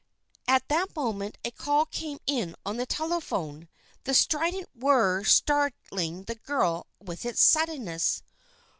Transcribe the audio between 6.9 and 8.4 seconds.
with its suddenness.